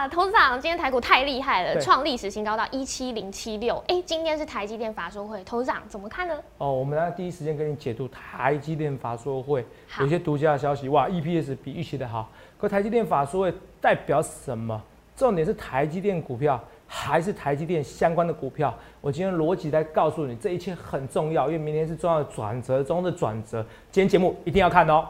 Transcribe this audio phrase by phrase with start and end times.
[0.00, 3.76] 哇，投资长，今天台股太厉害了，对创历史新高到一七零七六。
[3.86, 6.34] 哎，今天是台积电法说会，投资长怎么看呢？
[6.56, 9.62] 哦，我们来第一时间跟你解读台积电法说会
[10.00, 12.30] 有些独家的消息，哇，EPS 比预期的好。
[12.56, 14.82] 可台积电法说会代表什么？
[15.14, 18.74] 重点是台积电股票还是台积电相关的股票？
[19.02, 23.62] 我今天逻辑在告诉你，这一切很重要，因为明天是重要的转折中的转折。
[23.90, 25.06] 今天节目一定要看哦。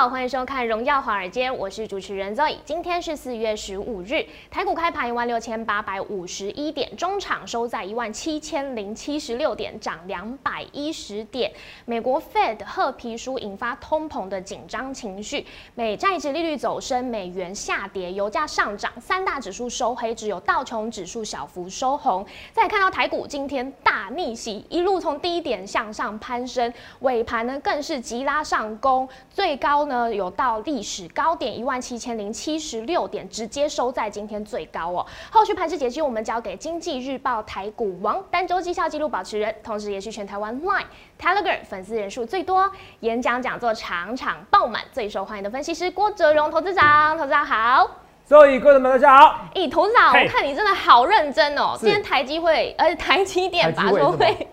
[0.00, 2.56] 好，欢迎收看《荣耀华尔街》，我是主持人 Zoe。
[2.64, 11.52] 今天是四月十五日，台股开盘一万六千八百五十一点，中场收在一万七千零七十六点，涨两百一十点。
[11.84, 22.24] 美国 Fed 褐皮书引发通膨的紧张情绪，美债值利率走升，美元下跌，油价上涨，三大指数收黑，只有道琼指数小幅收红。
[22.54, 35.04] 再看到台股今天大逆袭，一路从低点向上攀升，尾盘呢更是急拉上攻，最高呢有到历史高点一万七千零七十六点，直接收在今天最高哦。
[35.30, 40.84] 后续盘势解析，我们交给经济日报台股王单周绩效记录保持人，同时也是全台湾 Line、
[41.18, 48.09] Telegram 粉丝人数最多、演讲讲座场场爆满、最受欢迎的分析师郭哲荣投资长，投资长好。
[48.30, 49.44] 所以，各位们大家好。
[49.56, 51.74] 咦，投资长，我看你真的好认真哦。
[51.74, 51.80] 是。
[51.80, 54.48] 今天台积会，呃，台积电 法说会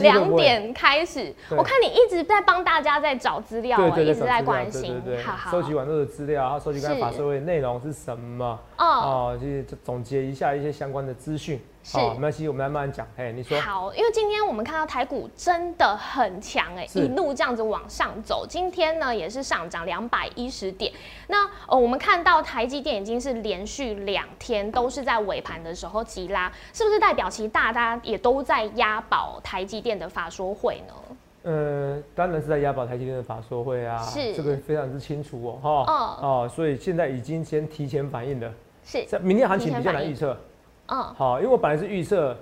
[0.00, 5.00] 两点开始，我看你一直在帮大家在找资料哦，对对对，一直在关心。
[5.02, 5.24] 对对，对。
[5.24, 7.00] 好好，收集完这个资料，然后收集刚才是。
[7.00, 8.44] 法说会内容是什么？
[8.76, 11.58] 哦，哦，就是总结一下一些相关的资讯。
[11.86, 11.96] 是。
[11.96, 13.06] 好，没关系，我们来慢慢讲。
[13.16, 13.60] 哎，你说。
[13.60, 20.92] 好，因为今天我们看到台股真的很强哎，一路这样子往上走，今天呢也是上涨两百一十点。
[21.28, 30.94] 那呃，我们看到台积电已经是连续两天都是在尾盘的时候急拉，是不是代表其大家也都在押宝台积电的法说会呢？
[31.44, 34.34] 呃，当然是在押宝台积电的法说会啊，是。
[34.34, 38.52] 这个非常之清楚哦，哈、哦哦，所以现在已经先提前反应了。
[38.84, 40.36] 是，在明天行情比较难预测，
[40.88, 42.36] 嗯，好，因为我本来是预测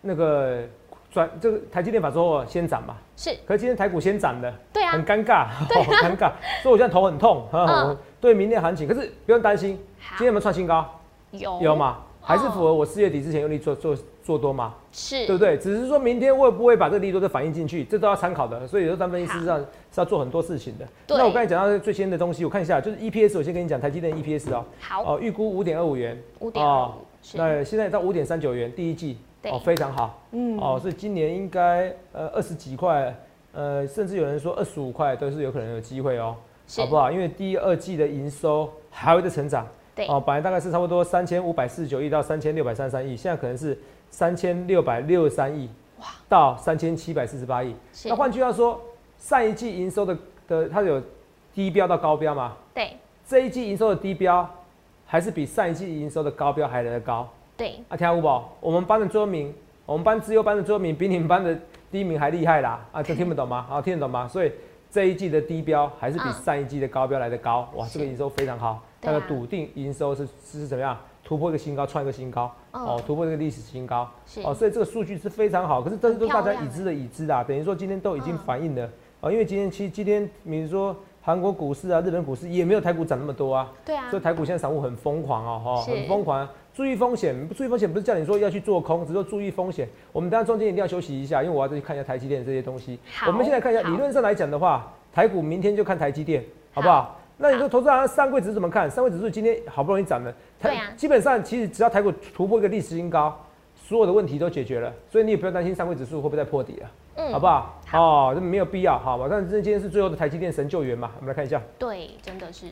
[0.00, 0.62] 那个
[1.10, 3.30] 转这个台积电法说会先涨嘛，是。
[3.46, 4.92] 可是今天台股先涨的，对啊。
[4.92, 7.88] 很，尴尬， 很尴尬，所以我现在头很痛， 哈、嗯。
[7.88, 10.16] 我对明天行情，可是不用担心，好。
[10.16, 10.86] 今天有没有创新高？
[11.32, 11.58] 有。
[11.60, 11.76] 有？
[11.76, 11.98] 嘛？
[12.22, 14.74] 还是哦符合我四月底之前用力做做做多吗？
[14.92, 15.56] 是，对不对？
[15.56, 18.66] 只是说明天会不会把这个利多再反映进去，这都要参考的。
[18.66, 19.66] 所以有时候单分析事实上是
[19.96, 20.86] 要做很多事情的。
[21.06, 21.16] 对。
[21.16, 26.94] 那我刚才讲到最新的东西，我看一下，就是 EPS，我先跟你讲台积电 EPS 哦，好，哦，预估五点二五元，五点二五，是，
[27.34, 33.14] 那现在到五点三九元，第一季哦非常好，嗯，哦，所以今年应该呃二十几块，
[33.52, 36.36] 呃，甚至有人说二十五块都是有可能有机会哦，
[36.76, 37.10] 好不好？
[37.10, 39.66] 因为第二季的营收还会再成长。
[39.94, 43.76] 对，哦，本来大概是差不多三千五百四十九亿到三千六百三十三亿，现在可能是
[44.08, 47.74] 三千六百六十三亿，哇，到三千七百四十八亿。
[48.04, 48.80] 那，换句话说，
[49.18, 50.16] 上一季营收的
[50.46, 51.02] 的它有
[51.52, 52.56] 低标到高标嘛？
[52.72, 54.48] 对，这一季营收的低标
[55.10, 57.28] 还是比上一季营收的高标还来得高？
[57.56, 57.96] 对，啊！
[57.96, 59.52] 听五宝，我们班的最后一名，
[59.84, 61.58] 我们班自优班的最后一名比你们班的
[61.90, 62.86] 第一名还厉害啦！
[62.92, 63.66] 啊，这听不懂吗？
[63.68, 64.28] 啊， 听得懂吗？
[64.28, 64.52] 所以
[64.88, 67.98] 这一季的低标还是比嗯上一季的高标来得高，哇，是。
[67.98, 69.12] 这个营收非常好，对啊。
[69.12, 70.96] 那个笃定营收是是怎么样？
[71.24, 78.38] 突破一个新高，创一个新高，嗯哦，突破这个历史新高，是，哦，所以这个数据是非常好，可是这都是大家已知的已知的、啊，等于说今天都已经嗯。
[78.46, 78.88] 反映了，
[79.22, 89.86] 哦，因为今天其实今天比如说韩国股市啊、日本股市也没有台股涨那么多啊，对啊所以，台股现在散户很疯狂哦，哈、是很疯狂，注意风险，不注意风险不是叫你说要去做空，只是说注意风险。
[90.12, 92.98] 我们等一下中间一定要休息一下，因为我要再去看一下台积电这些东西。
[93.14, 96.42] 好我们现在看一下，理论上来讲的话，台股明天就看台积电，
[96.72, 97.20] 好不好？
[97.36, 98.90] 那你说投资人上柜指数怎么看？
[98.90, 103.38] 上柜指数今天好不容易涨了，对啊基本上其实只要台股突破一个历史新高，
[103.76, 107.80] 所有的问题都解决了，所以你也不用担心上柜指数会不会再破底了，嗯好不好？
[107.92, 109.26] 哦，这没有必要，好吧？
[109.30, 111.60] 但是今天是最后的台积电神救援嘛，我们来看一下。
[111.78, 112.66] 对，真的是，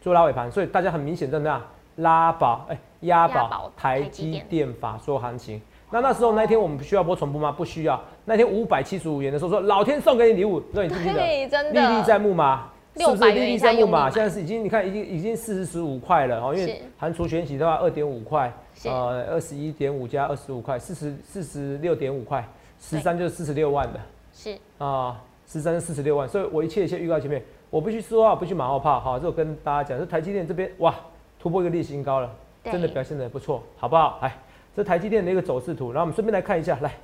[0.00, 1.60] 做拉尾盘，所以大家很明显在那
[1.96, 5.60] 拉宝哎压押宝宝台台积电法说行情。
[5.90, 7.52] 那那时候那一天我们需要播重播吗？
[7.52, 8.00] 不需要。
[8.24, 11.14] 那天五百七十五元的时候说老天送给你礼物，那你记不记得？
[11.70, 14.10] 历历的，在目嘛，是不是600历历在目嘛？
[14.10, 18.52] 现在是已经你看已经已经四十五块了哦，因为是含除权息的话二点五块，
[18.84, 22.44] 呃二十一点五加二十五块，四十四十六点五块，
[22.90, 24.00] 十三就是四十六万的。
[24.32, 30.94] 是，啊，十三四十六万，所以我一切一切预告前面，我不去说啊，不去马后炮，哈，这我跟大家讲，这台积电这边哇，
[31.38, 32.30] 突破一个历史新高了，
[32.64, 34.18] 真的表现的不错，好不好？
[34.20, 34.36] 来，
[34.76, 36.94] 这台积电的一个走势图，然后我们顺便来看一下，来，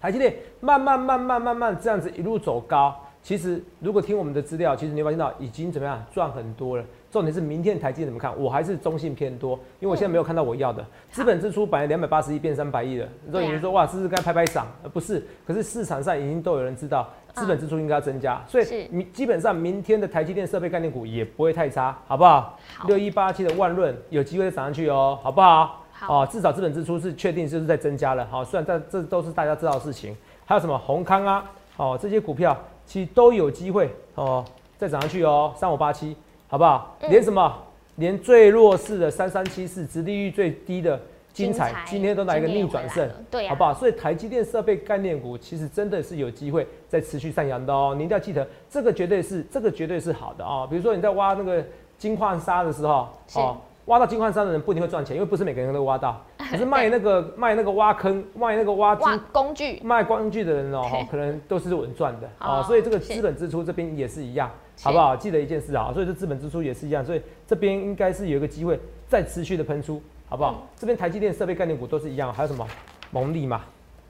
[0.00, 6.84] 台积电慢慢慢慢慢慢这样子一路走高，其实如果听我们的资料，其实你会发现到已经怎么样赚很多了。
[7.10, 8.36] 重点是明天台积电怎么看？
[8.40, 13.06] 我还是中性偏多，因为我现在没有看到我要的资本支出，本来两百八十亿变三百亿了。
[13.30, 14.66] 所以你说哇，是不是该拍拍掌？
[14.82, 22.58] 呃，不是，可是市场上已经都有人知道资本支出应该要增加，所以明基本上明天的台积电设备概念股也不会太差，好不好？
[22.86, 25.84] 六一八七的万润有机会涨上去哦，好不好？
[25.92, 28.26] 好，哦，至少资本支出是确定就是在增加了。
[28.30, 30.16] 好，虽然这这都是大家知道的事情，
[30.46, 31.44] 还有什么宏康啊，
[31.76, 34.44] 哦，这些股票其实都有机会哦
[34.78, 36.16] 再涨上去哦，三五八七，
[36.48, 36.96] 好不好？
[37.08, 37.54] 连什么？
[37.96, 40.98] 连最弱势的三三七四，殖利率最低的
[41.32, 43.74] 精彩，今天都来一个逆转胜，对，好不好？
[43.74, 47.94] 所以台积电设备概念股其实真的是有机会再持续上扬的哦。
[47.96, 50.66] 你一定要记得，这个绝对是这个绝对是好的哦。
[50.68, 51.62] 比如说你在挖那个
[51.98, 53.56] 金矿砂的时候，哦，
[53.86, 56.24] 挖到金矿山的人不一定会赚钱，因为不是每个人都挖到。
[56.38, 62.62] 可是卖那个卖那个挖坑卖那个挖挖工具卖工具的人哦， 可能都是稳赚的啊。
[62.62, 64.50] 所以这个资本支出这边也是一样。
[64.82, 65.14] 好不好？
[65.14, 70.66] 记得一件事啊，所以这资本支出也是一样，所以这边应该是有一个机会再持续的喷出，好不好？
[70.76, 72.66] 这边台积电设备概念股都是一样，还有什么
[73.10, 73.60] 蒙利嘛？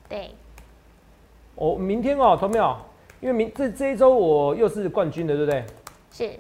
[0.09, 0.31] 对。
[1.57, 2.75] 我明天哦，同没有？
[3.21, 5.65] 因为明这这一周我又是冠军的，对不对？
[6.11, 6.31] 是。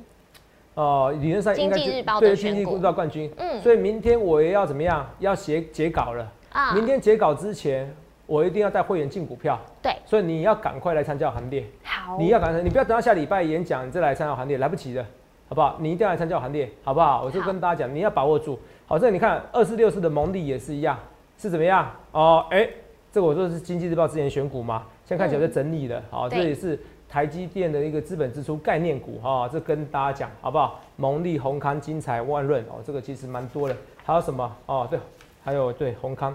[0.74, 1.84] 哦，理论上应该是
[2.20, 3.30] 对经济日报冠军。
[3.36, 3.60] 嗯。
[3.60, 5.08] 所以明天我也要怎么样？
[5.18, 6.74] 要写截稿了啊！
[6.74, 7.92] 明天截稿之前。
[8.24, 11.66] 我一定要带会员进股票，对，所以你要赶快来参加行列。
[11.82, 15.04] 好，你要赶快，你不要等到下礼拜演讲你再来参加行列，来不及的，
[15.48, 15.76] 好不好？
[15.80, 17.24] 你一定要来参加行列，好不好？
[17.24, 18.58] 我就跟大家讲，你要把握住。
[18.86, 20.98] 好，这你看二四六四的蒙利也是一样，
[21.36, 21.90] 是怎么样？
[22.12, 22.66] 哦，哎，
[23.10, 26.02] 这个我说是经济日报之前选股嘛，现在看起来在整理的。
[26.08, 26.78] 好，这也是
[27.12, 30.80] 台积电的一个资本支出概念股哈，这跟大家讲好不好？
[30.96, 33.76] 蒙利、宏康、金财、万润哦，这个其实蛮多的。
[34.02, 34.56] 还有什么？
[34.64, 34.98] 哦，对，
[35.44, 36.34] 还有对宏康。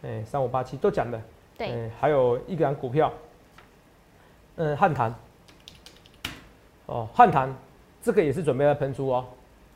[0.00, 1.20] 哎，三五八七都讲的，
[1.58, 3.12] 对，还有一个股票，
[4.56, 5.14] 嗯，汉唐，
[6.86, 7.54] 哦，汉唐
[8.00, 9.22] 这个也是准备要喷出哦，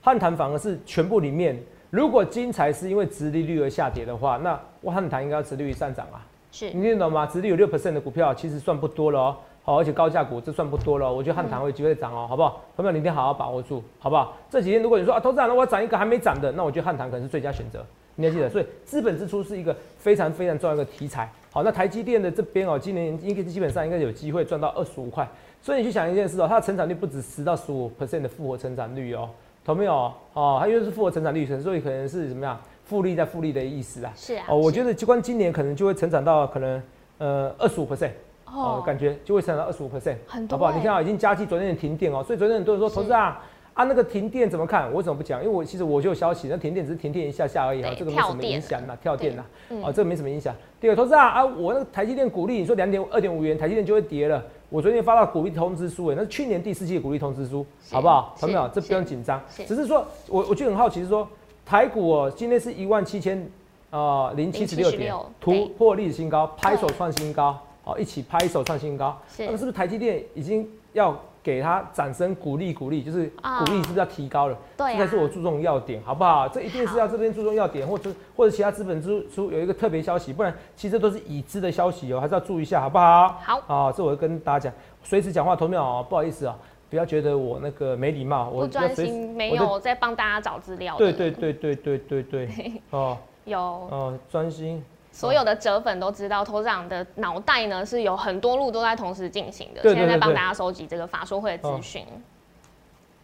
[0.00, 4.58] 汉唐反而是全部里面，如果金财是因为殖利率而下跌的话，那
[4.90, 7.26] 汉唐应该要殖利率上涨啊，是，你听懂吗？
[7.26, 12.62] 殖利率有六 percent 的股票其实算不多了哦，好，而且高价股这算不多了，我觉得汉唐会有机会涨哦，好不好？
[12.76, 14.36] 朋友们一定好好把握住，好不好？
[14.48, 17.84] 这几天如果你说啊，投资人我要涨一个还没涨的，那我觉得汉唐可能是最佳选择。
[18.16, 21.30] 你要记得，所以资本支出是一个非常非常重要的题材。
[21.52, 25.26] 好，那台积电的这边哦，今年应该基本上应该有机会赚到二十五块。
[25.62, 29.28] 所以你去想一件事哦，它的成长率不止十到十五 percent 的复合成长率哦，
[29.64, 30.12] 同没有？
[30.34, 34.12] 哦，它因为是复合成长率，所以可能是怎么样复利在复利的意思啊？
[34.16, 34.44] 是啊。
[34.48, 36.82] 哦，我觉得就光今年可能就会成长到可能
[37.18, 38.10] 呃二十五 percent
[38.52, 40.16] 哦，感觉就会成长到二十五 percent，
[40.48, 40.72] 好不好？
[40.72, 43.42] 你看啊，已经加计昨天的停电哦，所以昨天很多人说投资啊。
[43.72, 44.92] 啊，那个停电怎么看？
[44.92, 45.40] 我怎么不讲？
[45.42, 49.44] 因为我其实我就有消息，那停电只是停电一下下而已啊，这个没什么影响呐，跳电呐，
[49.82, 50.52] 啊，这个没什么影响。
[50.80, 54.44] 第二，投资啊啊，我那个台积电股利，你说两点二点五元，台积电就会跌了。
[54.68, 58.34] 我昨天发到股利通知书，哎，那是去年第四季的股利通知书，好不好？
[58.40, 61.26] 朋友这不用紧张，只是说我我就很好奇，是说
[61.64, 63.48] 台股哦，今天是一万七千
[63.90, 67.56] 啊零七十六点，突破历史新高，拍手创新高，
[67.90, 69.18] 好，一起拍手创新高。
[69.38, 71.18] 那么是不是台积电已经要？
[71.42, 74.58] 给他掌声鼓励鼓励，就是鼓励是不是要提高了？
[74.76, 76.46] 对，这才是我注重要点，好不好？
[76.46, 83.38] 这一定是要这边注重要点，或者或者其他资本支出有一个特别消息，不然其实都是已知的消息哦，还是要注意一下，好不好？
[83.42, 86.54] 好啊，这我跟大家讲，随时讲话投秒哦，不好意思啊，
[86.90, 90.94] 不要觉得我那个没礼貌，我不专心，没有在帮大家找资料。
[90.98, 92.48] 对对对对对对对，
[92.90, 93.16] 哦，
[93.46, 94.84] 有哦，专心。
[95.12, 99.82] 所有的折粉都知道，头长的脑袋呢是有很多路都在同时进行的。
[99.82, 102.06] 现在在帮大家收集这个法说会的资讯。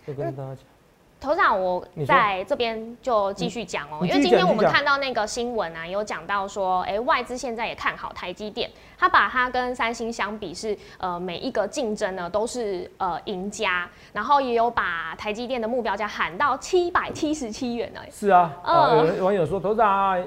[0.07, 0.76] 跟大家讲。
[1.19, 18.01] 头长，我在这边就继续讲哦，因为今天我们看到那个新闻啊，有讲到说，哎，外资现在也看好台积电，他把它跟三星相比是，呃，每一个竞争呢都是呃赢家，然后也有把台积电的目标价喊到七百七十七元呢。
[18.11, 18.55] 是啊，
[19.17, 20.23] 有网友说，头长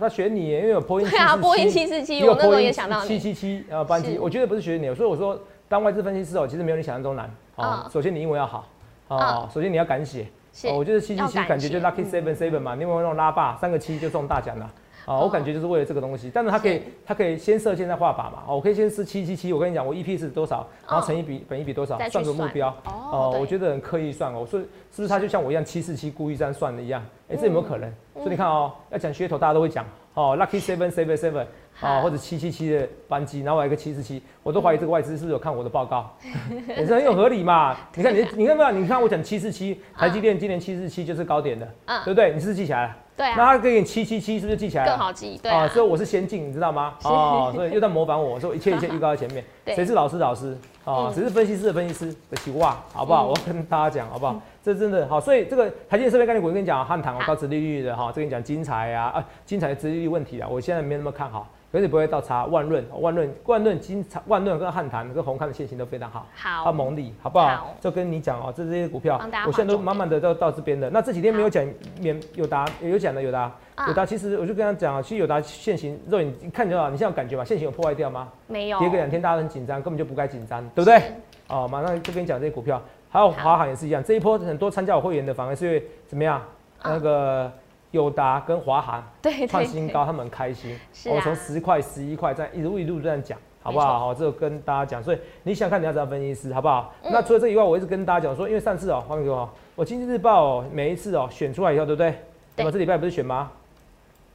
[0.00, 7.88] 他选你，因为有波音对啊，波音七四七，我那时候也想到七七七啊班机，我觉得不是选你，所以我说当外资分析师哦，其实没有你想象中难啊。
[7.90, 8.66] 首先你英文要好。
[9.08, 10.26] 哦，首先你要敢写，
[10.64, 14.70] 哦，我觉得七七七感觉就 lucky seven seven 嘛，另外那种拉霸三个七就中大奖了，
[15.04, 27.92] 啊，我感觉就是为了这个东西，但是它可以它可以先设现在画靶嘛，哦，我可以先试七七七，我跟你讲我 EP 是多少，然后乘以比本一比多少，算个目标，哦，我觉得很刻意算哦，我说是不是他就像我一样七四七故意这样算的一样，哎，这有没有可能？
[28.14, 29.84] 所以你看哦，要讲噱头大家都会讲，
[30.14, 31.44] 哦，lucky seven seven seven。
[31.80, 36.08] 啊，或者七七七的班机，然后我一个七四七，我都怀疑这个外资是不是有看我的报告，
[36.68, 37.76] 也是很有合理嘛？
[37.96, 38.70] 你看你，你看没有？
[38.70, 41.68] 你看我讲七四七，台积电今年七四七就是高点的，
[42.04, 42.32] 对不对？
[42.32, 42.96] 你是不是记起来了？
[43.16, 44.90] 对啊，那他给你七七七，是不是记起来了？
[44.90, 46.94] 更好记，对啊，所以我是先进，你知道吗？
[47.04, 49.44] 哦，所以又在模仿我，说一切一切预告在前面。
[49.64, 50.18] 对谁是老师？
[50.18, 53.26] 老师啊，嗯谁是分析师的分析师的起哇，好不好？
[53.26, 54.40] 嗯我跟大家讲，好不好？
[54.64, 62.44] 这真的好，所以这个台积电设备概念股，我跟你讲，汉唐哦，好高值利率的哈，这跟你讲精彩啊啊，精彩的值利率问题啊，我现在没那么看好，可是不会倒差。
[62.44, 66.24] 万润、万润、万润、精彩、万润跟汉唐跟宏康的线型都非常好。
[66.36, 67.48] 好它蒙利，好不好？
[67.48, 70.88] 好就跟你讲哦，这这些股票我现在都慢慢的到到这边的。
[70.90, 71.66] 那这几天没有讲
[71.98, 77.44] 免有答有讲的有答啊有答，其实我就跟他讲啊，其实有答现行肉眼一看就好，你现在有感觉吗？
[77.44, 78.28] 现行有破坏掉吗？
[78.46, 81.02] 没有跌个两天，大家都很紧张，根本就不该紧张，对不对？
[81.48, 86.40] 哦，马上就跟你讲这些股票，还有华航也是一样，这一波很多参加我会员的反而是因为怎么样？
[86.80, 87.50] 啊那个
[87.94, 89.02] 友达跟华航
[89.48, 90.76] 创新高，他们很开心。
[91.06, 94.00] 我从十块、十一块这样一路一路这样讲，好不好？
[94.00, 96.92] 好，这个跟大家讲，所以你想看你要怎样分析师，好不好？
[97.04, 102.10] 嗯那除了这以外，我一直跟大家讲说，因为上次哦，黄给我，我经济日报哦，每一次哦选出来以后，对不对？
[102.10, 102.18] 对
[102.56, 103.52] 那么这礼拜不是选吗？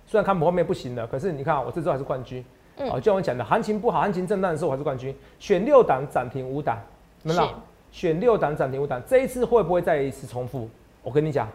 [0.08, 2.44] 虽然看我后面不行了，可是你看我这周还是冠军。
[2.78, 6.78] 嗯哦，就像我讲的，行情不好，行情震荡的时候我还是冠军，选六档涨停五档，
[7.24, 7.50] 有没有是？
[7.92, 10.70] 选六档涨停五档，这一次会不会再一次重复？
[11.04, 11.48] 我跟你讲，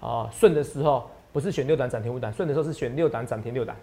[0.00, 3.76] 哦，顺的时候不是选六档涨停五档，顺的时候是选六档涨停六档，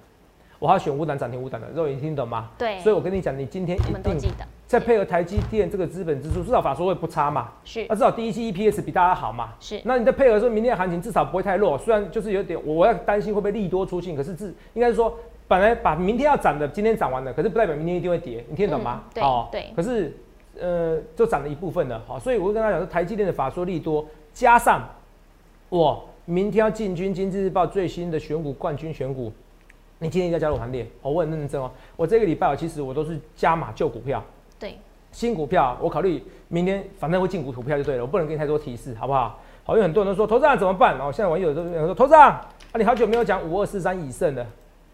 [0.60, 2.50] 我还要选五档涨停五档的，肉眼听懂吗？
[2.58, 4.18] 对，所以我跟你讲，你今天一定
[4.66, 7.86] 再配合台积电这个资本支出，至少法说会不差嘛，是。
[7.88, 9.54] 那至少第一期 EPS 比大家好嘛。
[9.62, 19.04] 是，那你再配合说明天的行情至少不会太弱，虽然就是有点我我要担心会不会利多出尽，可是至应该是说本来把明天要涨的今天涨完了，可是不代表明天一定会跌，你听得懂吗？
[19.06, 19.72] 嗯对哦对。
[19.74, 20.14] 可是
[20.60, 24.86] 呃就涨了一部分了，好，所以我会跟他讲说台积电的法说利多，加上
[25.70, 29.32] 我明天要进军经济日报最新的选股冠军选股，
[30.00, 34.22] 你今天一定要加入我行列，哦，我很认真哦，我这个礼拜哦其实我都是加码旧股票。
[34.60, 34.78] 对，
[35.14, 39.40] 新股票，我考虑明天反正会进股股票就对了，我不能给你太多提示，好不好？
[39.64, 41.00] 好，因为很多人都说头长怎么办？
[41.00, 44.46] 哦，现在网友都有人说头长啊，你好久没有讲五二四三以胜的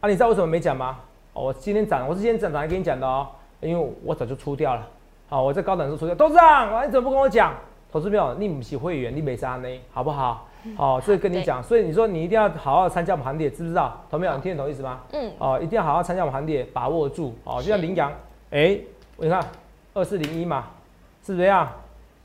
[0.01, 0.99] 啊，你知道为什么没讲吗？
[1.33, 3.25] 哦，我今天涨，我是今天涨来跟你讲的哦，
[3.59, 4.87] 因为我早就出掉了。
[5.29, 7.55] 好，我在高档的时候出掉，头长，啊你怎么不跟我讲？
[7.91, 10.47] 投资票，你不是会员，你没啥呢，好不好？
[10.75, 14.01] 好，这个跟你讲，所以你说你一定要好好参加我们行列，知不知道？
[14.09, 14.35] 投没有？
[14.35, 15.01] 你听得懂意思吗？
[15.11, 17.61] 嗯，哦，一定要好好参加我们行列，把握住哦。
[17.61, 18.11] 就像羚羊，
[18.51, 18.79] 哎、
[19.17, 19.45] 你看
[19.93, 20.67] 二四零一嘛，
[21.25, 21.71] 是不是这样？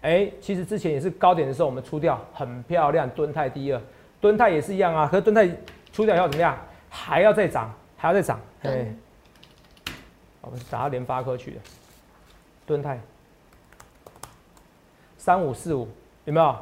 [0.00, 3.10] 哎、其实之前也是高点的时候我们出掉，很漂亮。
[3.10, 3.80] 敦泰第二，
[4.20, 5.08] 敦泰也是一样啊。
[5.10, 5.48] 可是敦泰
[5.92, 6.56] 出掉以后怎么样？
[6.88, 8.40] 还要再涨，还要再涨。
[8.62, 8.98] 哎、嗯
[10.40, 11.60] 我们打到联发科去的，
[12.64, 12.98] 敦泰
[15.18, 15.86] 三五四五
[16.24, 16.56] 有没有？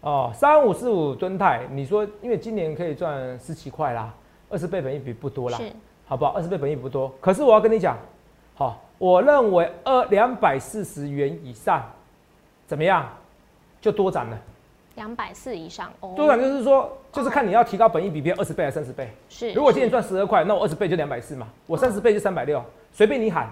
[0.00, 4.12] 哦，三五四五吨泰，你说因为今年可以赚十七块啦，
[4.48, 5.58] 二十倍本益比不多啦。
[5.58, 5.70] 是
[6.06, 6.32] 好不好？
[6.32, 7.96] 二十倍本益不多，可是我要跟你讲，
[8.56, 11.84] 好，我认为二两百四十元以上，
[12.66, 13.08] 怎么样，
[13.80, 14.36] 就多涨了。
[14.96, 19.08] 两百四以上哦，多涨就是说，就是看你要提高本益比，变二十倍还是三十倍。
[19.28, 22.60] 是，如果今年是赚十二块，那我二十倍就两百四嘛，我三十倍就三百六，
[22.92, 23.48] 随便你喊，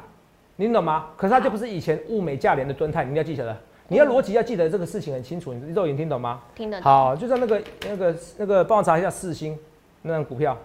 [0.56, 1.06] 你懂吗？
[1.16, 3.56] 可是它就不是以前物美价廉的吨泰，你一定要记起了。
[3.88, 6.42] 你要逻辑要记得这个事情很清楚，你肉眼听懂吗？
[6.54, 9.58] 听得懂，好，就像那个那个那个，帮我查一下四星
[10.02, 10.56] 那张股票。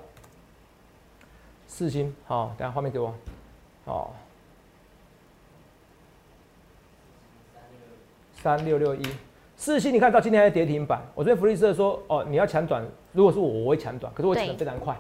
[1.66, 3.16] 四星，好，等下画面给我。
[3.86, 4.12] 哦，
[8.36, 9.02] 三六六一，
[9.56, 11.02] 四星，你看到今天还在跌停板。
[11.16, 14.96] 我这边福利社说，哦，你要抢短，如果是我，我会抢短，可是我抢的非常快，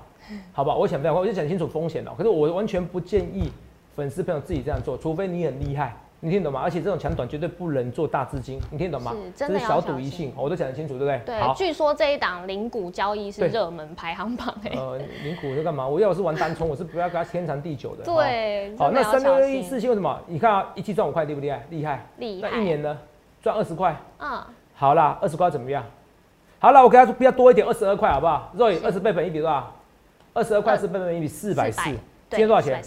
[0.51, 0.73] 好吧？
[0.73, 2.15] 我抢得非常快，我就讲清楚风险了。
[2.17, 3.51] 可是我完全不建议
[3.95, 6.61] 粉丝朋友自己这样做，除非你很厉害，你听懂吗？
[6.63, 9.11] 而且这种强短绝对不能做大资金，你听懂吗？
[9.11, 11.21] 是真的这是小赌怡性，我都讲得清楚，对不对？
[11.25, 15.85] 对好，，据说这一档零股交易是对热门排行榜哎，呃，零股是干嘛？
[15.85, 18.05] 我要是玩单冲，我是不要跟他天长地久的。
[18.05, 20.17] 对，好，那三六六一四星为什么？
[20.25, 21.65] 你看啊，一期赚五块，厉不厉害？
[21.69, 22.05] 厉害。
[22.19, 22.97] 厉害，那一年呢，
[23.41, 23.93] 赚二十块。
[24.19, 24.41] 嗯，
[24.73, 25.83] 好啦，二十块怎么样？
[26.59, 28.49] 好了，我给他说不要多一点，二十二块好不好？
[28.55, 29.75] 肉眼二十倍本一比多少？
[30.31, 31.95] 二十二块是倍本一比四百四，400
[32.29, 32.81] 今天多少钱？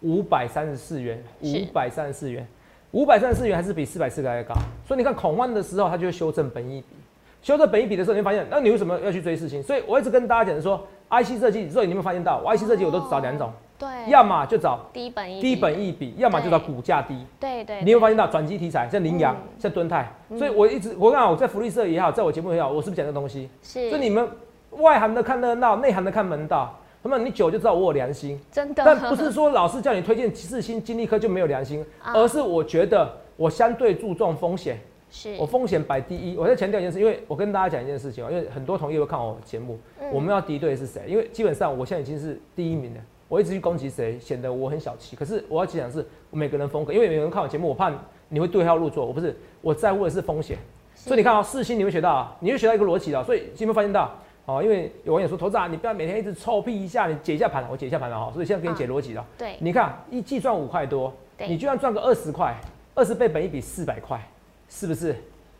[0.00, 2.46] 五百三十四元，五百三十四元，
[2.92, 4.54] 五百三十四元还是比四百四还要高。
[4.86, 6.96] 所以你看恐慌的时候，它就会修正本益比，
[7.42, 9.62] 修正本益比的时候，你会发现，那你为什么要去追事情？
[9.62, 17.16] 所以我一直跟大家讲的说，IC 设计，所以你有没有发现到，我 IC 设计我都找两种，对，要么就找低本益低比本益比，要么就找股价低。
[17.38, 23.48] 对对，你有没有发现到转机题材，像羚羊嗯，像敦泰，所以我一直我讲我在福利社也好，在我节目也好，我是不是讲这东西？
[23.62, 24.28] 是，所以你们
[24.72, 26.76] 外行的看热闹，内行的看门道。
[27.02, 34.78] 那么你久就知道我有良心，真的，但不是说老师叫你推荐四星、金利科就没有良心， 啊而是我觉得我相对注重风险，
[35.10, 36.36] 是我风险摆第一。
[36.36, 41.02] 我在强调一件事，因为我跟大家讲一件事情哦，因为很多同业会看我节目，嗯我们要敌对的是谁？
[41.06, 45.16] 因为基本上我现在已经是第一名了，我一直去攻击谁，显得我很小气。
[45.16, 47.90] 可是我要讲的是我每个人风格，因为有人看我节目，我怕
[48.28, 50.58] 你会对号入座，我不是，我在乎的是风险。
[50.94, 54.14] 所以你看啊、四星你会学到啊，你会学到一个逻辑的，所以你有没有发现到？
[54.50, 58.32] 哦，因为有网友说，投资啊，你不要每天一直臭屁一下，你解一下盘，我解一下盘了哈。
[58.32, 59.24] 所以现在给你解逻辑了。
[59.38, 61.12] 对，你看一季赚五块多，
[61.46, 62.56] 你就算赚个二十块，
[62.96, 64.20] 二十倍本一比四百块，
[64.68, 65.14] 是不是？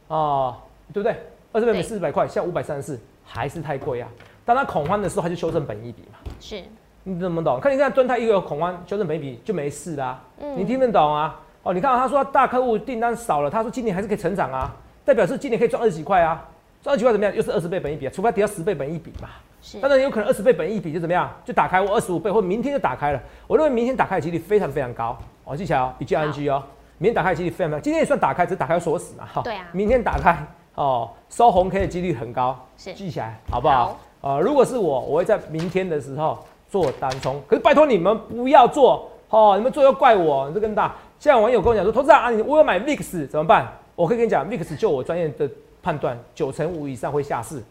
[0.08, 0.56] 哦，
[0.92, 1.16] 对不对？
[1.52, 4.08] 二十倍本对四百块，像五百三十四还是太贵啊。
[4.44, 6.18] 当他恐慌的时候，他就修正本一比嘛。
[6.40, 6.60] 是，
[7.04, 7.60] 你怎么懂？
[7.60, 11.40] 看你看蹲他一个有恐慌修正本一比就没事啦、嗯你听得懂啊？
[11.62, 16.48] 哦，你看他说大客户订单少了，他说今年还是可以成长啊，代表是今年可以赚二十几块啊，
[16.82, 17.34] 赚二十几块怎么样？
[17.34, 19.28] 又是二十倍本一比啊，除非它跌到十倍本一比嘛。
[19.60, 23.20] 是，当然有可能二十倍本一比就怎么样，就打开我二十五倍，或明天就打开了。
[23.46, 25.16] 我认为明天打开的几率非常非常高。
[25.44, 26.62] 哦，记起来哦，笔记 ING 哦，
[26.98, 29.26] 明天打开的几率非常非常，今天也算打开，只是打开锁死嘛。
[29.26, 30.36] 哈对啊明天打开
[30.74, 33.98] 哦，收红 K 的几率很高，是记起来好不好？
[34.22, 40.94] 呃，如果是我，我会在明天的时候做单冲，可是拜托你们不要做哦，你们做又怪我，这更大。
[41.18, 43.70] 现在网友跟我讲说，投资人啊，你我有买 VIX 怎么办？
[43.94, 45.50] 我可以跟你讲，VIX 就我专业的
[45.82, 47.62] 判断，九成五以上会下市。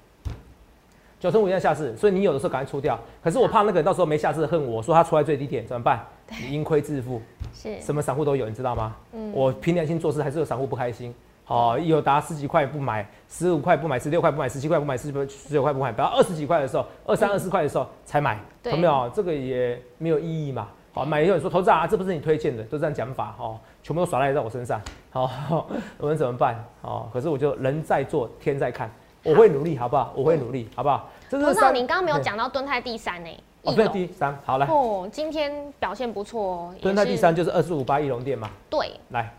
[1.19, 2.97] 九成五以上下市，所以你有的时候赶快出掉。
[3.21, 6.05] 可是我怕那个人到时候没下市恨我说他出来最低点怎么办？
[6.41, 7.21] 你盈亏自负，
[7.53, 8.95] 是，什么散户都有，你知道吗？
[9.11, 11.13] 嗯我凭良心做事，还是有散户不开心。
[11.47, 19.11] 哦，有达十几块不买，十五块不买，十六块不买，十七块不买，十九十九块不买，等到二十几块的时候，二三、二四块的时候才买，对有没有？
[19.13, 20.67] 这个也没有意义嘛。
[20.93, 24.81] 好，买以后你说投资啊，这不是你推荐的，都这样讲法哦，全部都耍赖在我身上。
[25.11, 25.29] 好，
[25.97, 26.63] 我们怎么办？
[26.81, 28.89] 哦，可是我就人在做，天在看，
[29.23, 30.13] 我会努力，好不好？
[30.15, 31.09] 我会努力，好不好？
[31.29, 33.29] 这董事长，三您刚刚没有嘿讲到蹲泰第三呢，
[33.63, 38.49] 哦，对，翼龙第三，好来，哦，今天表现不错哦，蹲在第三，就是二四五八翼龙店嘛。
[38.69, 39.33] 对，来，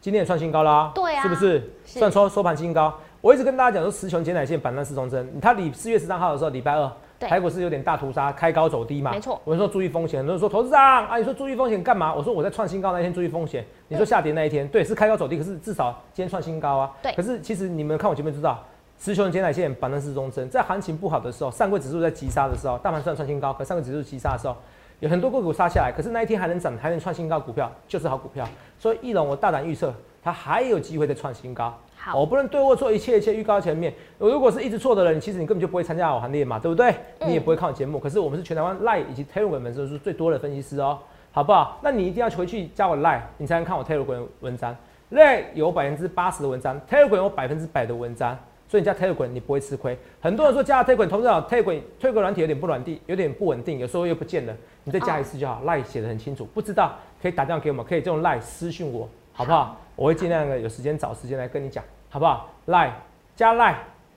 [0.00, 1.72] 今天也创新高啦，对啊是不是？
[1.86, 2.92] 是算收收盘新高。
[3.20, 9.10] 我一直跟大家讲说，十穷减奶线板单四重针，它礼四月十三号的时候，礼拜二，对台股是有点大屠杀，开高走低嘛。
[9.10, 12.14] 没错我们说注意风险，很多人说投资长啊，你说注意风险干嘛？
[12.14, 13.64] 我说我在创新高那一天注意风险。
[13.88, 16.92] 你说下跌那一天，对，是开高走低，可是至少今天创新高啊。
[17.02, 18.62] 对可是其实你们看我前面知道，
[18.98, 24.56] 雌雄减奶线板凳是中针，在行情不好的时候，上柜指数在急杀的时候，大盘虽然创新高，可上柜指数急杀的时候。
[25.00, 28.48] 有很多个股杀下来，可是那一天还能涨，还能创新高，股票就是好股票。
[28.78, 29.92] 所以翼龙，我大胆预测，
[30.22, 31.76] 它还有机会再创新高。
[32.04, 33.90] 好我不能对或错，一切一切预告前面。
[34.18, 36.90] 我如果是一直错的人，其实你根本就不会参加我行列嘛，对不对？
[37.20, 37.98] 嗯你也不会看我节目。
[37.98, 40.98] 可是我们是全台湾 Line 以及 Telegram 粉丝数最多的分析师哦，
[41.32, 41.78] 好不好？
[41.82, 44.76] 那你一定要回去加我 Line，你才能看我 Telegram 文章。
[45.12, 48.36] Line 有百分之八十的文章，Telegram 有百分之百的文章。
[48.66, 49.96] 所以你加 Telegram 你不会吃亏。
[50.20, 54.56] 很多人说加 Telegram，投资者 Telegram Telegram 软体有点不软地，有点不稳定，有时候又不见了。
[54.82, 55.62] 你再加一次就好。
[55.64, 59.76] Line 写的很清楚，不知道可以打电话给我们，可以这种 Line 私讯我，好不好？
[59.96, 62.92] 我会尽量的有时间找时间来跟你讲，好不好？Line
[63.36, 63.74] 加 Line，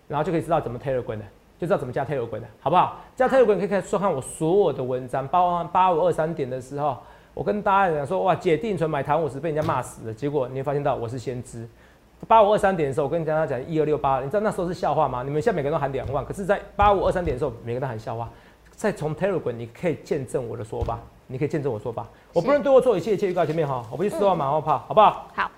[0.07, 1.25] 然后就可以知道怎么 Telegram 的，
[1.59, 2.97] 就知道怎么加 Telegram 的，好不好？
[3.15, 6.97] 加 Telegram 可以看收看我所有的文章，包括八五二三点的时候，
[7.33, 11.67] 我跟大家讲说，哇，解定存买台五十被人家骂死了，结果你会发现到我是先知。
[12.27, 15.21] 八五二三点的时候，我跟大家讲一二六八，你知道那时候是笑话吗？
[15.23, 18.27] 你们现在每个人都喊两万，可是，在八五二三点的时候，每个人都喊笑话。
[18.71, 22.07] 再从 Telegram，你可以见证我的说法，你可以见证我的说法。
[22.33, 25.29] 我不能对我做一切一切预告前面哈，我不去四万马后炮，好不好？
[25.35, 25.51] 好，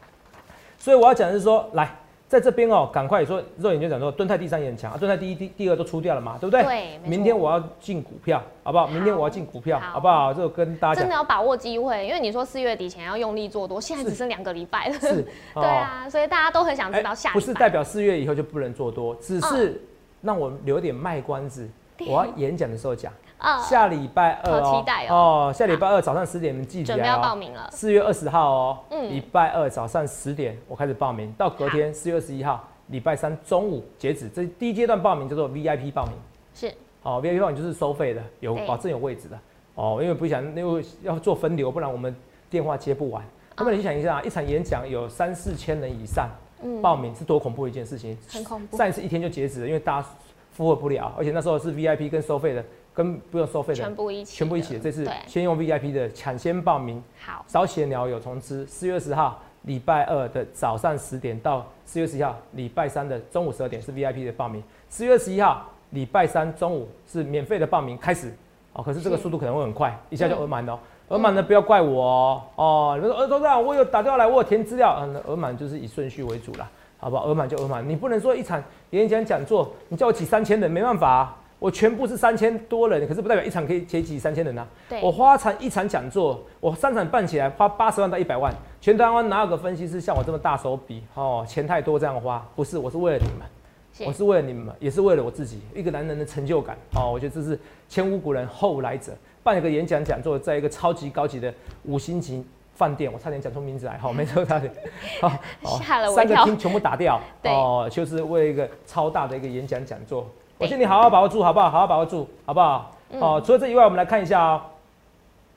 [0.78, 1.96] 所以我要讲的是说，来，
[2.28, 6.64] 在这边哦，赶快说，肉眼就讲说，敦泰第三也很强，啊敦泰第一、第第二都出掉了嘛，对不对？
[6.64, 8.88] 对明天我要进股票，好不好？
[8.88, 10.34] 明天我要进股票，好好不好？
[10.34, 14.96] 这个跟大家讲真的要把握机会，因为你说四月底前要用力做多，现在只剩两个礼拜了。
[15.56, 17.54] 对啊，所以大家都很想知道下哎不是。
[17.54, 19.82] 代表四月以后就不能做多，只是
[20.22, 21.68] 让我留点卖关子，
[22.08, 23.12] 我要演讲的时候讲。
[23.40, 25.16] 啊下礼拜二哦，好期待哦
[25.50, 27.36] 哦，下礼拜二早上十点，你们记起来准备要报哦。
[27.36, 27.68] 名了。
[27.72, 34.30] 四月二十号哦，嗯礼拜二早上十点我开始报名，到隔天四月二十一号礼拜三中午截止。
[34.30, 36.14] 这第一阶段报名叫做 VIP 报名，
[36.54, 39.40] 是哦，VIP 报名就是收费的，有保证有位置的。
[39.76, 42.14] 哦，因为不想因为要做分流，不然我们
[42.50, 43.24] 电话接不完。
[43.56, 46.30] 那么你去想一下，一场演讲有三四千人以上
[46.62, 48.18] 嗯报名，是多恐怖的一件事情。
[48.30, 50.08] 很恐怖，上一次一天就截止了，因为大家
[50.52, 52.64] 负荷不了，而且那时候是 VIP 跟收费的，
[53.00, 54.80] 跟不用收费的全部一起，全部一起的。
[54.82, 58.66] 这次，先用 VIP 的抢先报名，好，少写鸟有虫吃。
[58.66, 64.62] 四月二十号礼拜二的早上十点到四月十一号礼拜三的中午十二点是 VIP 的报名。
[64.90, 68.34] 四月二十一号礼拜三中午是免费的报名开始。
[68.74, 70.80] 哦，可是这个速度可能会很快，一下就嗯额满了哦。
[71.08, 72.42] 额满的不要怪我哦。
[72.56, 77.24] 哦，你们说，呃，董事长，我有打电话来，我有填资料，嗯，那额满就是以顺序为主啦，好不好？
[77.28, 84.66] 额满就额满，你不能说一场演讲讲座，你叫我挤三千人，没办法、啊，我全部是三千多人，可是不代表一场可以可以挤三千人啊。
[84.88, 91.04] 对，我花场一场讲座，我三场办起来花八十万到一百万，全台湾哪有个分析师像我这么大手笔？
[91.16, 91.46] 哦？
[91.48, 93.48] 钱太多这样花，不是，我是为了你们，
[93.94, 96.78] 是我是为了你们，也是为了我自己，一个男人的成就感。
[96.96, 97.12] 哦。
[97.12, 99.12] 我觉得这是前无古人后无来者，
[99.44, 102.42] 办一个演讲讲座，在一个超级高级的五星级
[102.74, 104.74] 饭店，我差点讲出名字来，好，没错，差点，
[105.20, 105.28] 好，
[105.62, 110.26] 好吓了我三个厅全部打掉，对哦，就是为一个超大的一个演讲讲座，
[110.60, 111.70] 我建议你好好把握住，好不好？
[111.70, 112.94] 好好把握住，好不好？
[113.18, 114.62] 好，除了这以外，我们来看一下哦。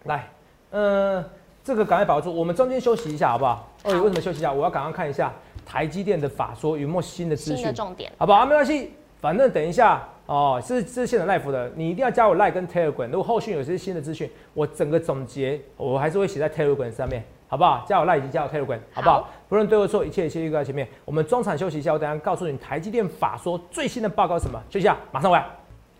[0.04, 0.28] 来，
[0.70, 1.24] 嗯，
[1.64, 3.68] 这个赶快把握住，我们中间休息一下，好不好？
[3.82, 4.52] 哦，为什么休息一下？
[4.52, 5.32] 我要赶快看一下
[5.66, 8.46] 台积电的法说有没有新的资讯，重点，好不好？
[8.46, 13.08] 没关系，反正等一下哦，是是现场 live 的，你一定要加我 live 跟 telegram。
[13.08, 17.84] 如果后续有些新的资讯，我整个总结，我还是会写在 telegram 上面，好不好？
[17.86, 19.28] 加我 live 以及加我 telegram，好不好？
[19.46, 20.88] 不论对或错，一切一切预告在前面。
[21.04, 24.58] 我们中场休息一下，我等下告诉你台积电法说最新的报告是什么。
[24.70, 25.44] 休息一下，马上回来。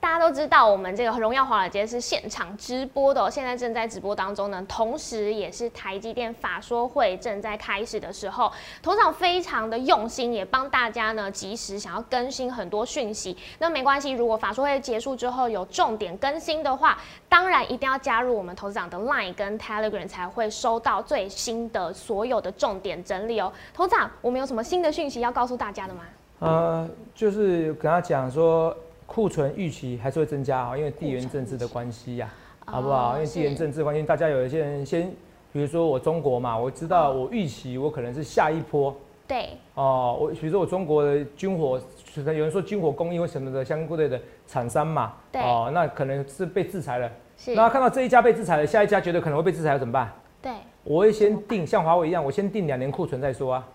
[0.02, 4.60] 大家都知道，我们这个荣耀华尔街是现场直播的，现在正在直播当中呢。
[4.68, 8.50] 同时，也是台积电法说会正在开始的时候，
[8.82, 13.36] 头场非常的用心，也帮大家呢及时想要更新很多讯息。
[13.60, 23.52] 那没关系，如果法说会结束之后有重点更新的话，当然一定要加入我们头长的 Line 跟 Telegram 才会收到最新的所有的重点整理哦。
[23.72, 26.00] 头长，我们有什么新的讯息要告诉大家的吗？
[26.40, 28.76] 呃，就是跟他讲说。
[29.12, 32.32] 库存预期还是会增加啊，因为地缘政治的关系呀，
[32.64, 33.12] 好不好？
[33.16, 35.12] 因为地缘政治关系，大家有一些人先，
[35.52, 38.96] 比如说我中国嘛，我知道我预期我可能是下一波，
[39.28, 41.78] 对，哦，我比如说我中国的军火，
[42.16, 50.10] 有人说军火供应或什么的相关的厂商嘛，对，哦，那可能是被制裁了，是，那看到这一家被制裁了，下一家觉得可能会被制裁，怎么办？
[50.40, 50.52] 对，
[50.84, 53.68] 我会先定，像华为一样，我先定两年库存再说啊，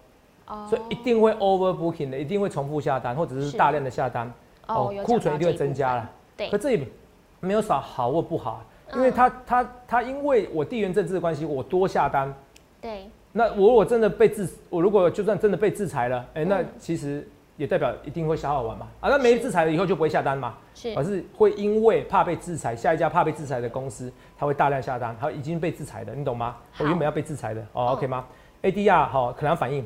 [0.48, 3.56] 哦，所以一定会 overbooking 的，一定会重复下单，或者是。
[3.56, 4.34] 大量的下单。
[4.68, 6.88] 哦，库存一定会增加了，对，可这里
[7.40, 12.34] 没有少好或不好，因为他他他因为我地缘政治的关系，我多下单，
[12.82, 26.58] 对，那我我真的被制，我如果就算真的被制裁了，哎，那其实也代表一定会消耗完嘛，啊，那没制裁了以后就不会下单嘛，是，而是会因为怕被制裁，下一家怕被制裁的公司，他会大量下单，他已经被制裁的，你懂吗？
[26.78, 28.26] 我原本要被制裁的，哦，OK 吗
[28.64, 29.86] ？ADR 好，可能反应，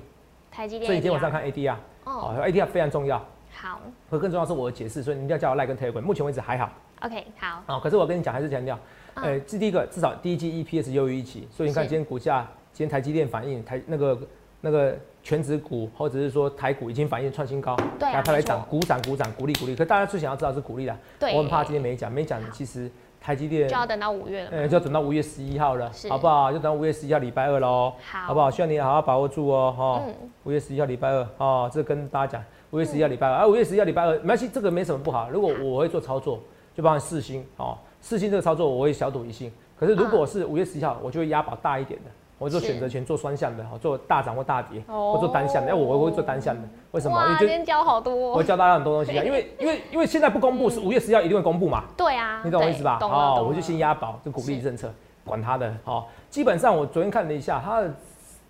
[0.52, 3.24] 台积电，所以今天晚上看 ADR，哦，ADR 非常重要。
[3.53, 6.01] 好，可更重要是我的解释，所以你一定要叫我赖跟 Telegram。
[6.01, 6.69] 目前为止还好。
[7.01, 7.63] OK，好。
[7.65, 8.77] 好，可是我跟你讲，还是强调，
[9.15, 14.19] 呃，这第一个，至少第一季 EPS 优于预期，所以你看今天股价，今天台积电反应台那个
[14.61, 19.75] 那个全指股或者是说台股已经反应创新高，对，然后它来涨，鼓掌鼓掌鼓励鼓励。
[19.75, 26.51] 可大家最想要知道是鼓励的，对，我很怕今天没讲，没讲，其实台积电就要等到五月了，呃，就要等到五月十一号了，好不好？
[26.51, 28.51] 就等五月十一号礼拜二喽，好，好不好？
[28.51, 30.01] 希望你好好把握住哦，哈，
[30.43, 32.43] 五月十一号礼拜二，哦，这跟大家讲。
[32.71, 35.29] 五月十一号礼拜二，啊，五月十一号礼拜二，没关系，这个没什么不好。
[35.29, 36.39] 如果我会做操作，
[36.73, 39.51] 就帮四星哦，四星这个操作我会小赌一星。
[39.77, 45.71] 可是如果是五月十一号，我就会押宝大一点的，我做选择权做双向的，哦，做大涨或大跌，或做单向的。
[45.71, 47.21] 哎，我我会做单向的，为什么？
[47.25, 49.23] 因为今天教好多，我教大家很多东西啊。
[49.23, 51.84] 因为因为因为现在不公布，是五月十一号一定会公布嘛？
[51.97, 52.97] 对啊，你懂我意思吧？
[53.01, 54.89] 哦，我就先押宝，就鼓励政策，
[55.25, 55.75] 管他的。
[55.84, 57.93] 哦，基本上我昨天看了一下，它的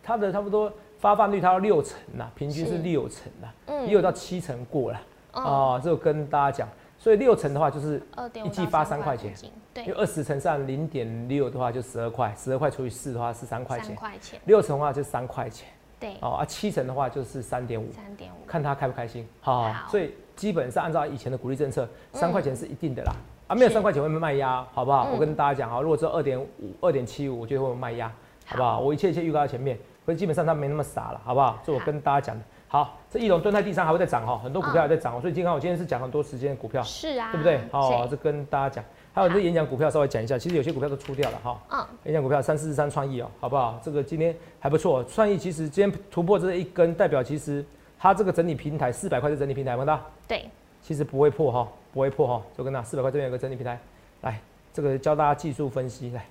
[0.03, 0.71] 它的差不多。
[1.01, 3.47] 发放率它要六成呐，平均是六成呐，
[3.87, 5.81] 也有到七成过了啊。
[5.83, 7.99] 这个跟大家讲，所以六成的话就是
[8.43, 9.33] 一季发三块钱，
[9.73, 14.39] 对，因为二十乘上零点六的话就十二块，十二块除以四的话是三块钱，三块钱。
[14.45, 15.67] 六成的话就三块钱，
[15.99, 19.27] 对，哦啊，七成的话就是三点五，三点五，看他开不开心。
[19.41, 23.13] 好，所以基本上按照以前的鼓励政策，三块钱是一定的啦。
[23.47, 25.09] 啊，没有三块钱会卖压，好不好？
[25.11, 26.47] 我跟大家讲啊，如果是二点五、
[26.79, 28.13] 二点七五，我觉得会卖压，
[28.45, 28.79] 好不好？
[28.79, 29.79] 我一切一切预告在前面。
[30.05, 31.59] 所以基本上它没那么傻了，好不好？
[31.63, 32.43] 这我跟大家讲的。
[32.67, 35.19] 好，这翼龙蹲在地上还会再涨哈，很多股票还在涨哦。
[35.19, 37.59] 所以今天我今天是讲很多时间的股票，是啊，对不对？
[37.69, 38.83] 好，这跟大家讲。
[39.13, 41.59] 还有这演讲股票稍微讲一下，其实有些股票都出掉了哈。
[41.69, 41.85] 嗯。
[42.05, 43.77] 演讲股票三四四三创意哦，好不好？
[43.83, 47.63] 这个今天还不错，创意其实今天突破这一根，代表其实
[47.99, 49.99] 它这个整理平台四百块是整理平台，看到？
[50.27, 50.45] 对。
[50.81, 53.77] 其实不会破哈，不会破哈，就跟那四百块这边有个整理平台，
[54.21, 54.39] 来，
[54.73, 56.25] 这个教大家技术分析来。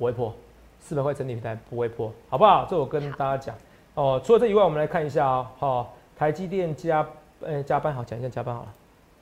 [0.00, 0.34] 不会破，
[0.78, 2.66] 四百块整体平台不会破，好不好？
[2.70, 3.54] 这我跟大家讲
[3.92, 4.18] 哦。
[4.24, 7.06] 除了这以外，我们来看一下啊，好，台积电加
[7.40, 8.68] 呃加班好，讲一下加班好了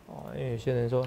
[0.07, 0.15] 哦。
[0.37, 1.05] 因为有些人说，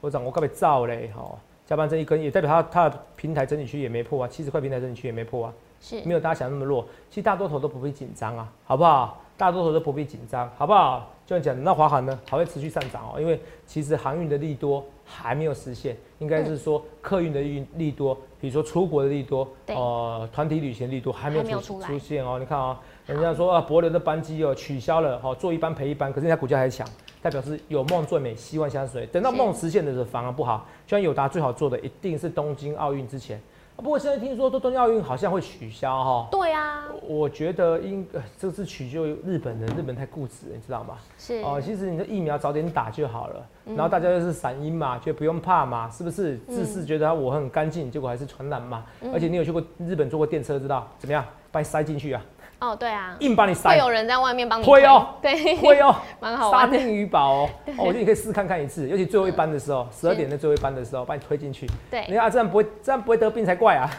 [0.00, 6.86] 我长我告别造嘞，哈，加班这一根也代表它它的平台整体区也没破啊，七十块平台整体区也没破啊，是没有大家想那么弱。
[7.08, 9.20] 其实大多头都不必紧张啊，好不好？
[9.36, 11.10] 大多头都不必紧张，好不好？
[11.30, 18.18] 就像讲那华航呢，还会持续上涨哦，因为其实航运的利多还没有实现，应该是说客运的运利多。
[18.40, 22.36] 比如说出国的利多，呃，团体旅行利多还没有出出现哦。
[22.40, 26.84] 你看啊，人家说啊，博流的班机哦取消了，哈，做一班赔一班，可是人家股价还强，
[27.22, 29.06] 代表是有梦最美，希望相随。
[29.06, 30.66] 等到梦实现的时候反而不好。
[30.84, 33.40] 就像友达最好做的，一定是东京奥运之前。
[33.80, 36.28] 不过现在听说，东京奥运好像会取消哈。
[36.30, 38.06] 对啊，我觉得应
[38.38, 40.96] 这次取决于日本人，日本太固执，你知道吗？
[41.18, 46.36] 是哦，其实你的疫苗早点打就好了，然后大家又是散音嘛，就不用怕嘛，是不是？
[46.46, 48.84] 自视觉得我很干净，结果还是传染嘛。
[49.12, 51.24] 而且你有去过日本坐过电车，知道怎么样？
[51.50, 52.22] 把你塞进去啊。
[52.60, 53.78] 哦，对啊，硬把你塞会。
[53.78, 56.76] 有人在外面帮你推哦推 对，会哦， 蛮好玩的。
[56.76, 61.66] 沙丁鱼堡哦，哦，我觉得你可以试看看一次，尤其最后一班的时候，十二点的最后一班的时候，把你推进去。
[61.90, 63.90] 对你看啊，这样不会，这样不会得病才怪啊，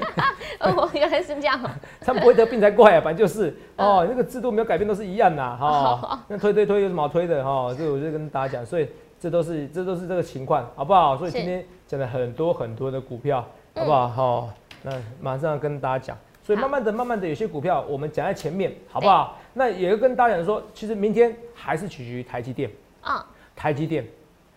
[0.60, 1.68] 哦，原来是这样哦。
[2.00, 6.18] 这样不会得病才怪啊，反正就是哦，那个制度没有改变，都是一样的哈。
[6.28, 7.74] 那推推推有什么好推的哈？
[7.76, 8.88] 这我就跟大家讲，所以
[9.20, 11.18] 这都是这都是这个情况，好不好？
[11.18, 14.08] 所以今天讲了很多很多的股票，嗯好不好？
[14.08, 14.48] 好，
[14.82, 16.16] 那马上跟大家讲。
[16.46, 19.36] 所以慢慢的、慢慢的，有些股票我们讲在前面，好不好？
[19.52, 22.70] 那也会跟大家讲说，其实明天还是取决于台积电。
[23.02, 23.20] 嗯，
[23.56, 24.06] 台积电，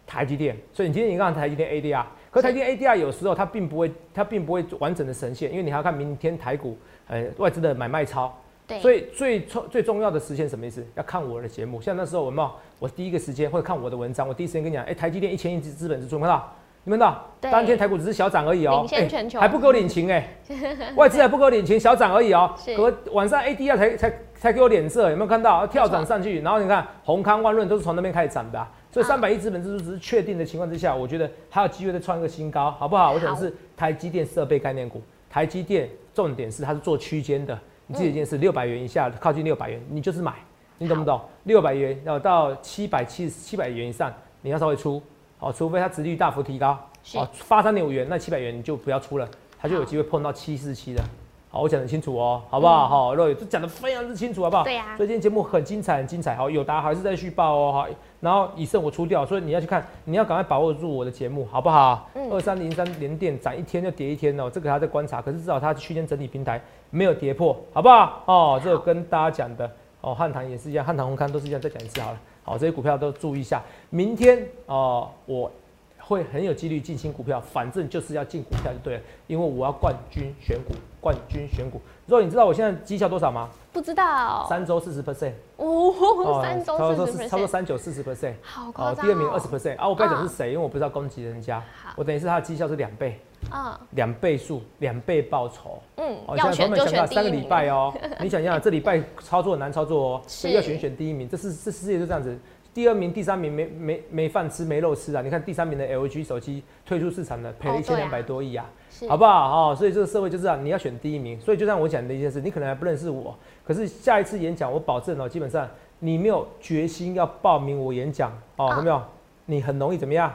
[0.06, 8.32] 台积电，所以你今天你看台积电 ADR，可台积电 ADR 有时候它并不会，它并不会完整的呈现，因为你还要看明天台股，呃，外资的买卖超，
[8.68, 10.86] 对，所以最重最重要的时间什么意思？
[10.94, 12.48] 要看我的节目，像那时候我们
[12.78, 16.56] 我第一个时间或者看我的文章，我第一时间跟你讲，哎、台积电一千亿资资本支出，有没有看到？
[16.84, 17.26] 你们看到？
[17.42, 17.52] 对。
[17.52, 19.40] 当天台股只是小涨而已哦、领先哎全球。
[19.40, 20.28] 还不给我领情哎、
[20.96, 22.76] 外资还不给我领情，小涨而已哦、是。
[22.76, 25.66] 可晚上 ADR 才才才给我脸色，有没有看到？
[25.68, 29.08] 跳涨上去，然后你看宏康、万润都是从那边开始涨的啊、所以啊。
[29.08, 33.14] 三百亿资本支出只是确定的情况之下，我觉得还有机会再创一个新高，好不好？
[33.14, 40.34] 我讲的是台积电设备概念股，台积电重点是它是做区间的，你记得一件事，六百元以下靠近六百元，你就是买，
[40.78, 41.22] 你懂不懂？
[41.44, 45.02] 六百元要到七百七七百元以上，你要稍微出，
[45.40, 49.26] 好，除非它殖利率大幅提高，是哦，发三点五元，那七百元你就不要出了，
[49.58, 51.02] 它就有机会碰到七四七的。
[51.50, 52.88] 好，我讲得很清楚哦，好不好？
[52.88, 54.64] 好、肉这讲得非常之清楚，好不好？
[54.64, 56.36] 嗯对呀所以今天节目很精彩，很精彩。
[56.36, 57.88] 好，友达还是在续报哦，好。
[58.20, 62.10] 然后以胜我出掉，所以你要去看，你要赶快把握住我的节目，好不好？
[62.16, 68.22] 嗯二三零三连电涨一天就跌一天哦，这个还在观察，可是至少它区间整理平台没有跌破，好不好？
[68.26, 69.72] 哦，这个跟大家讲的
[70.02, 72.20] 哦，汉唐也是一样，汉唐红康都是一样，再讲一次好了。
[72.50, 75.52] 好，这些股票都注意一下，明天哦，我
[76.00, 81.80] 会很有几率进新股票，反正就是要进股票就对了，因为我要冠军选股，冠军选股。
[82.08, 83.48] 肉，你知道我现在绩效多少吗？
[83.72, 88.34] 不知道三周四十 percent，哦，三周四十是差不多 percent，三九四十 percent。
[88.42, 89.00] 好夸张哦。
[89.00, 93.20] 第二名二十 percent 啊，我不要讲嗯是谁，因为我不知道攻击人家好，我等于是他的绩效是两倍，
[93.52, 95.82] 嗯两倍数，两倍报酬。
[95.96, 102.38] 嗯，哦，要选就现在朋友们想到三个礼拜哦， 你想一下，这礼拜操作很难操作哦，所以是要选选第一名，这是这世界就这样子。
[102.72, 105.22] 第二名、第三名没没没饭吃、没肉吃啊！
[105.24, 109.72] 你看第三名的 LG 手机退出市场了，赔了一千两百多亿啊，是好不好？
[109.72, 111.38] 哦，所以这个社会就这样，你要选第一名。
[111.42, 119.02] 所以就像我讲的一件事，你可能还不认识我，可是下一次演讲，我保证哦，基本上你没有决心要报名我演讲哦，啊有没有？
[119.48, 120.32] 你很容易怎么样？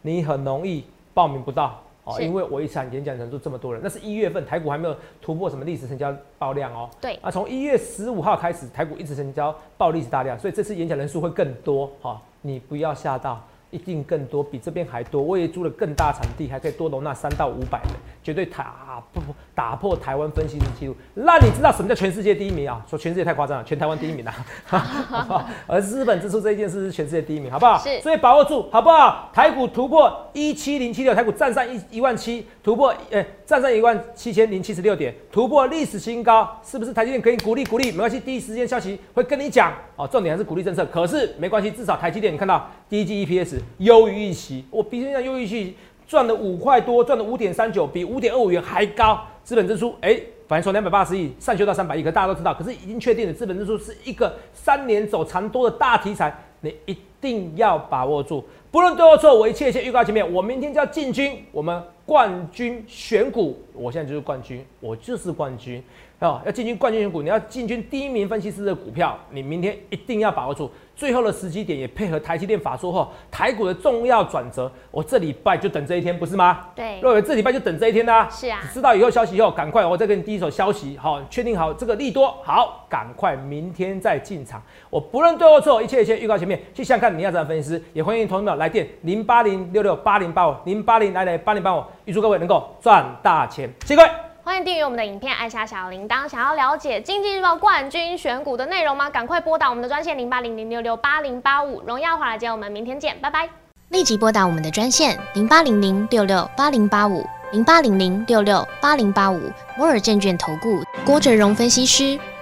[0.00, 6.88] 你很容易报名不到哦，因为我一场演讲人数这么多人，那是一月份台股还没有突破什么历史成交爆量哦。
[7.00, 15.22] 对啊，从一月十五号开始，台股一直成交爆历史大量，所以这次演讲人数会更多哈、你不要吓到，一定更多，比这边还多。
[15.22, 17.92] 我也租了更大场地，还可以多容纳三到五百人，
[18.24, 22.82] 绝对打不不打破台湾分析师记录，让你知道什么叫全世界第一名啊！
[22.88, 24.34] 说全世界太夸张了，全台湾第一名啊！
[24.66, 25.46] 好不好？
[25.66, 27.76] 而资本支出这一件事是全世界第一名，好不好？
[27.78, 29.30] 是所以把握住，好不好？
[29.34, 37.92] 台股突破一七零七六，台股站上一一万七，突破呃站上一万七千零七十六点，突破历史新高，是不是台积电可以鼓励鼓励？
[37.92, 40.08] 没关系，第一时间消息会跟你讲哦。
[40.08, 45.76] 重点还是鼓励政策，可是没关系，至少台积电你看到第一季 EPS 优于预期，我比人家优于预期
[46.14, 50.16] 赚了五块多，赚了五点三九，比五点二五元还高，资本支出哎。
[50.46, 58.44] 反正从两百八十亿上修到三百亿，可大家都知道，可是已经确定了资本支出是一个三年走长多的大题材，你一定要把握住。
[58.70, 65.82] 不论对或错，我一切一切预告前面，我明天就要进军我们冠军选股，我现在就是冠军，我就是冠军
[66.20, 66.40] 哦！
[66.46, 70.70] 要进军冠军选股，你要进军第一名分析师的股票，你明天一定要把握住。
[70.96, 76.68] 最后的时机点也配合台积电法说后，台股的重要转折，我这礼拜就等这一天，不是吗？
[76.74, 84.62] 对，若伟这礼拜就等这一天啦、是啊知道以后消息以后，赶快我再给你第一手消息，好，确定好这个利多，好，赶快明天再进场。
[84.88, 94.23] 我不论对或错，一切一切预告前面，去想看你要怎样分析师，也欢迎同学们来电零八零六六八零八五零八零来来八零八五，预祝各位能够赚大钱，谢谢各位。
[94.46, 96.28] 欢迎订阅我们的影片，按下小铃铛。
[96.28, 99.08] 想要了解经济日报冠军选股的内容吗？
[99.08, 101.80] 赶快拨打我们的专线零八零零六六八零八五。
[101.86, 103.48] 荣耀华尔街，我们明天见，拜拜。
[103.88, 112.20] 立即拨打我们的专线零八零零六六八零八五零八零零六六八零八五摩尔证券投顾郭哲荣分析师。